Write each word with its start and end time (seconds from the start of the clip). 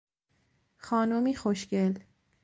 خانمی 0.77 1.33
خوشگل 1.35 1.95